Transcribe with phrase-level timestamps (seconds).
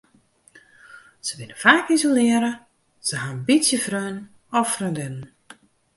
[1.27, 2.51] Se binne faak isolearre,
[3.07, 4.17] se ha in bytsje freonen
[4.57, 5.29] of freondinnen.